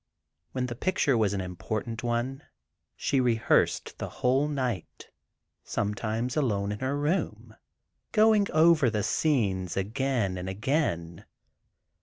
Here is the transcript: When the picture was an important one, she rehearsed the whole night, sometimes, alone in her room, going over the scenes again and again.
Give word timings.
When 0.53 0.65
the 0.65 0.73
picture 0.73 1.15
was 1.15 1.31
an 1.33 1.41
important 1.41 2.01
one, 2.01 2.41
she 2.95 3.19
rehearsed 3.21 3.99
the 3.99 4.09
whole 4.09 4.47
night, 4.47 5.11
sometimes, 5.63 6.35
alone 6.35 6.71
in 6.71 6.79
her 6.79 6.97
room, 6.97 7.55
going 8.11 8.47
over 8.51 8.89
the 8.89 9.03
scenes 9.03 9.77
again 9.77 10.39
and 10.39 10.49
again. 10.49 11.25